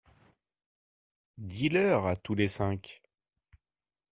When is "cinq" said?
2.47-3.03